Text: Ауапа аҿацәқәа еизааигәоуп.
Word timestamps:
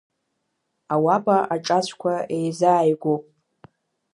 Ауапа 0.93 1.37
аҿацәқәа 1.53 2.13
еизааигәоуп. 2.35 3.23